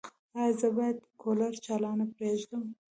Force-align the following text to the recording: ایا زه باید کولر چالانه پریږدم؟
ایا 0.37 0.51
زه 0.59 0.67
باید 0.75 0.97
کولر 1.21 1.53
چالانه 1.65 2.05
پریږدم؟ 2.15 2.63